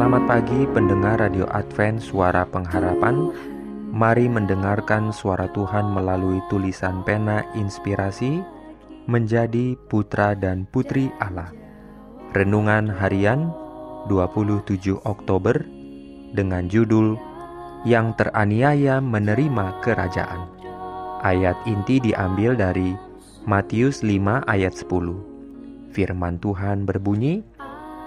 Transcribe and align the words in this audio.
Selamat 0.00 0.24
pagi 0.24 0.64
pendengar 0.72 1.20
Radio 1.20 1.44
Advent 1.52 2.00
Suara 2.00 2.48
Pengharapan. 2.48 3.36
Mari 3.92 4.32
mendengarkan 4.32 5.12
suara 5.12 5.44
Tuhan 5.52 5.92
melalui 5.92 6.40
tulisan 6.48 7.04
pena 7.04 7.44
inspirasi 7.52 8.40
Menjadi 9.04 9.76
putra 9.92 10.32
dan 10.32 10.64
putri 10.72 11.12
Allah. 11.20 11.52
Renungan 12.32 12.88
harian 12.88 13.52
27 14.08 15.04
Oktober 15.04 15.68
Dengan 16.32 16.64
judul 16.72 17.20
Yang 17.84 18.24
teraniaya 18.24 19.04
menerima 19.04 19.84
kerajaan. 19.84 20.48
Ayat 21.20 21.60
inti 21.68 22.00
diambil 22.00 22.56
dari 22.56 22.96
Matius 23.44 24.00
5 24.00 24.48
ayat 24.48 24.72
10 24.72 25.92
Firman 25.92 26.40
Tuhan 26.40 26.88
berbunyi, 26.88 27.44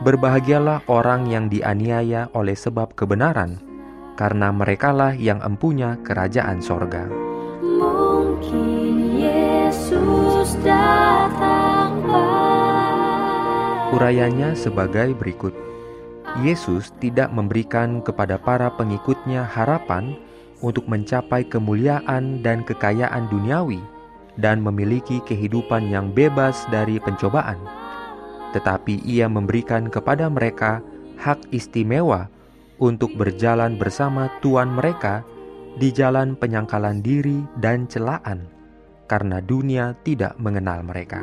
Berbahagialah 0.00 0.88
orang 0.88 1.28
yang 1.28 1.52
dianiaya 1.52 2.32
oleh 2.32 2.56
sebab 2.56 2.96
kebenaran, 2.96 3.60
karena 4.16 4.48
merekalah 4.48 5.12
yang 5.12 5.44
empunya 5.44 6.00
kerajaan 6.00 6.64
sorga. 6.64 7.04
Mungkin 7.60 9.20
Yesus 9.20 10.56
datang 10.64 12.00
pagi 12.08 13.92
Urayanya 13.92 14.56
sebagai 14.56 15.12
berikut. 15.20 15.52
Yesus 16.40 16.96
tidak 16.96 17.28
memberikan 17.36 18.00
kepada 18.00 18.40
para 18.40 18.72
pengikutnya 18.72 19.44
harapan 19.44 20.16
untuk 20.64 20.88
mencapai 20.88 21.44
kemuliaan 21.44 22.40
dan 22.40 22.64
kekayaan 22.64 23.28
duniawi 23.28 23.84
dan 24.40 24.64
memiliki 24.64 25.20
kehidupan 25.28 25.92
yang 25.92 26.08
bebas 26.08 26.64
dari 26.72 26.96
pencobaan. 26.96 27.79
Tetapi 28.50 29.06
ia 29.06 29.30
memberikan 29.30 29.86
kepada 29.86 30.26
mereka 30.26 30.82
hak 31.20 31.52
istimewa 31.54 32.26
untuk 32.80 33.12
berjalan 33.14 33.76
bersama 33.76 34.32
Tuhan 34.40 34.72
mereka 34.72 35.22
di 35.76 35.94
jalan 35.94 36.34
penyangkalan 36.34 37.04
diri 37.04 37.44
dan 37.60 37.86
celaan, 37.86 38.48
karena 39.06 39.38
dunia 39.38 39.94
tidak 40.02 40.34
mengenal 40.40 40.82
mereka. 40.82 41.22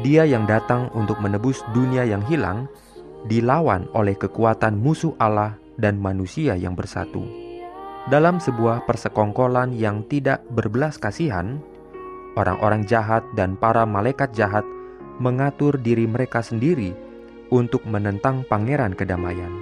Dia 0.00 0.24
yang 0.24 0.48
datang 0.48 0.88
untuk 0.96 1.20
menebus 1.20 1.60
dunia 1.76 2.08
yang 2.08 2.24
hilang, 2.24 2.64
dilawan 3.28 3.84
oleh 3.92 4.16
kekuatan 4.16 4.80
musuh 4.80 5.12
Allah 5.20 5.60
dan 5.76 6.00
manusia 6.00 6.56
yang 6.56 6.72
bersatu. 6.72 7.20
Dalam 8.08 8.42
sebuah 8.42 8.82
persekongkolan 8.88 9.76
yang 9.78 10.02
tidak 10.08 10.42
berbelas 10.50 10.98
kasihan, 10.98 11.62
orang-orang 12.34 12.82
jahat 12.88 13.22
dan 13.38 13.54
para 13.54 13.86
malaikat 13.86 14.32
jahat 14.34 14.66
mengatur 15.22 15.78
diri 15.78 16.10
mereka 16.10 16.42
sendiri 16.42 16.90
untuk 17.54 17.86
menentang 17.86 18.42
pangeran 18.50 18.98
kedamaian. 18.98 19.54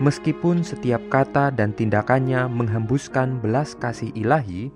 Meskipun 0.00 0.64
setiap 0.64 1.04
kata 1.12 1.52
dan 1.52 1.76
tindakannya 1.76 2.48
menghembuskan 2.48 3.36
belas 3.44 3.76
kasih 3.76 4.08
ilahi, 4.16 4.72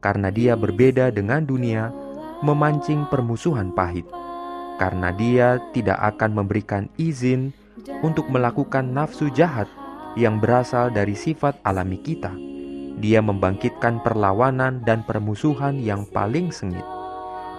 karena 0.00 0.32
dia 0.32 0.56
berbeda 0.56 1.12
dengan 1.12 1.44
dunia, 1.44 1.92
memancing 2.40 3.04
permusuhan 3.12 3.68
pahit. 3.76 4.08
Karena 4.80 5.12
dia 5.12 5.60
tidak 5.76 6.00
akan 6.16 6.40
memberikan 6.40 6.88
izin 6.96 7.52
untuk 8.00 8.32
melakukan 8.32 8.88
nafsu 8.88 9.28
jahat 9.36 9.68
yang 10.16 10.40
berasal 10.40 10.88
dari 10.88 11.12
sifat 11.12 11.60
alami 11.60 12.00
kita. 12.00 12.32
Dia 13.04 13.20
membangkitkan 13.20 14.00
perlawanan 14.00 14.80
dan 14.86 15.04
permusuhan 15.04 15.76
yang 15.76 16.08
paling 16.08 16.48
sengit. 16.48 16.93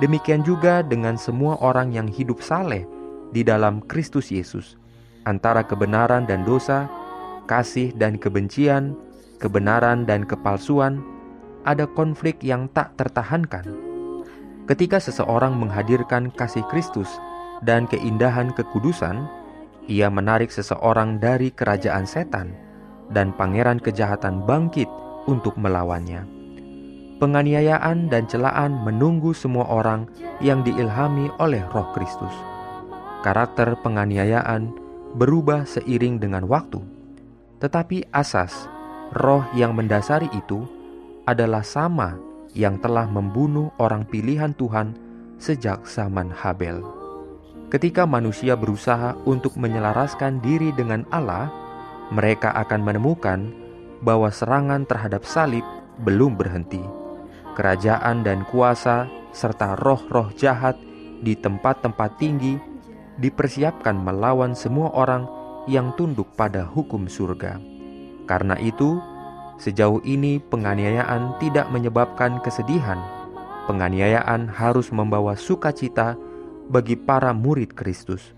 Demikian 0.03 0.43
juga 0.43 0.83
dengan 0.83 1.15
semua 1.15 1.55
orang 1.63 1.95
yang 1.95 2.11
hidup 2.11 2.43
saleh 2.43 2.83
di 3.31 3.47
dalam 3.47 3.79
Kristus 3.87 4.27
Yesus, 4.27 4.75
antara 5.23 5.63
kebenaran 5.63 6.27
dan 6.27 6.43
dosa, 6.43 6.91
kasih 7.47 7.95
dan 7.95 8.19
kebencian, 8.19 8.91
kebenaran 9.39 10.03
dan 10.03 10.27
kepalsuan, 10.27 10.99
ada 11.63 11.87
konflik 11.87 12.43
yang 12.43 12.67
tak 12.75 12.91
tertahankan. 12.99 13.63
Ketika 14.67 14.99
seseorang 14.99 15.55
menghadirkan 15.55 16.27
kasih 16.35 16.67
Kristus 16.67 17.07
dan 17.63 17.87
keindahan 17.87 18.51
kekudusan, 18.51 19.23
ia 19.87 20.11
menarik 20.11 20.51
seseorang 20.51 21.23
dari 21.23 21.55
kerajaan 21.55 22.03
setan, 22.03 22.51
dan 23.15 23.31
pangeran 23.31 23.79
kejahatan 23.79 24.43
bangkit 24.43 24.89
untuk 25.29 25.55
melawannya 25.55 26.34
penganiayaan 27.15 28.11
dan 28.11 28.27
celaan 28.27 28.83
menunggu 28.83 29.31
semua 29.31 29.63
orang 29.71 30.07
yang 30.43 30.61
diilhami 30.67 31.31
oleh 31.39 31.63
Roh 31.71 31.87
Kristus. 31.95 32.33
Karakter 33.23 33.79
penganiayaan 33.81 34.69
berubah 35.15 35.63
seiring 35.63 36.19
dengan 36.19 36.43
waktu, 36.45 36.83
tetapi 37.63 38.11
asas 38.11 38.67
roh 39.15 39.47
yang 39.55 39.73
mendasari 39.73 40.27
itu 40.35 40.67
adalah 41.23 41.63
sama 41.63 42.19
yang 42.51 42.77
telah 42.83 43.07
membunuh 43.07 43.71
orang 43.79 44.03
pilihan 44.05 44.51
Tuhan 44.53 44.93
sejak 45.39 45.87
zaman 45.87 46.29
Habel. 46.29 46.83
Ketika 47.71 48.05
manusia 48.05 48.53
berusaha 48.53 49.17
untuk 49.25 49.57
menyelaraskan 49.57 50.37
diri 50.39 50.69
dengan 50.77 51.01
Allah, 51.09 51.49
mereka 52.13 52.53
akan 52.53 52.85
menemukan 52.85 53.49
bahwa 54.05 54.29
serangan 54.29 54.85
terhadap 54.85 55.25
salib 55.25 55.65
belum 56.05 56.37
berhenti 56.37 57.04
kerajaan 57.55 58.21
dan 58.21 58.43
kuasa, 58.51 59.07
serta 59.31 59.79
roh-roh 59.79 60.29
jahat 60.35 60.75
di 61.23 61.33
tempat-tempat 61.33 62.19
tinggi 62.19 62.59
dipersiapkan 63.17 63.95
melawan 63.95 64.51
semua 64.53 64.91
orang 64.91 65.25
yang 65.65 65.95
tunduk 65.95 66.35
pada 66.35 66.67
hukum 66.67 67.07
surga. 67.07 67.57
Karena 68.27 68.59
itu, 68.59 68.99
sejauh 69.57 70.03
ini 70.03 70.43
penganiayaan 70.43 71.39
tidak 71.39 71.71
menyebabkan 71.71 72.43
kesedihan. 72.43 72.99
Penganiayaan 73.65 74.51
harus 74.51 74.93
membawa 74.93 75.33
sukacita 75.33 76.19
bagi 76.69 76.99
para 76.99 77.33
murid 77.33 77.73
Kristus. 77.73 78.35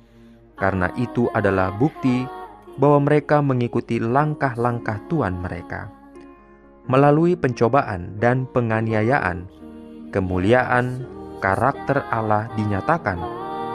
Karena 0.55 0.93
itu 0.95 1.27
adalah 1.33 1.73
bukti 1.75 2.23
bahwa 2.77 3.09
mereka 3.09 3.41
mengikuti 3.43 3.99
langkah-langkah 3.99 5.03
Tuhan 5.09 5.41
mereka 5.41 5.96
melalui 6.87 7.35
pencobaan 7.35 8.15
dan 8.17 8.47
penganiayaan, 8.55 9.43
kemuliaan 10.15 11.03
karakter 11.43 11.99
Allah 12.09 12.47
dinyatakan 12.55 13.19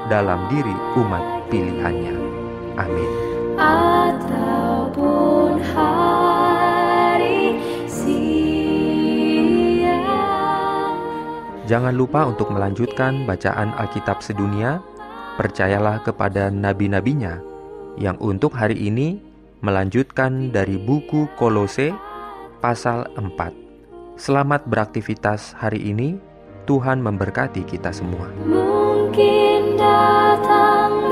dalam 0.08 0.48
diri 0.48 0.72
umat 0.98 1.22
pilihannya. 1.52 2.16
Amin. 2.80 3.10
ataupun 3.60 5.60
hari 5.76 7.60
siang 7.84 8.08
Jangan 11.68 11.92
lupa 11.92 12.24
untuk 12.26 12.48
melanjutkan 12.48 13.28
bacaan 13.28 13.76
Alkitab 13.76 14.24
sedunia. 14.24 14.80
Percayalah 15.32 16.04
kepada 16.04 16.52
nabi-nabinya 16.52 17.40
yang 17.96 18.20
untuk 18.20 18.52
hari 18.52 18.76
ini 18.88 19.16
melanjutkan 19.64 20.52
dari 20.52 20.76
buku 20.76 21.24
Kolose 21.40 22.11
Pasal 22.62 23.10
4 23.18 24.14
Selamat 24.14 24.62
beraktivitas 24.70 25.50
hari 25.58 25.82
ini, 25.82 26.14
Tuhan 26.62 27.02
memberkati 27.02 27.66
kita 27.66 27.90
semua. 27.90 28.30
Mungkin 28.46 29.74
datang 29.74 31.10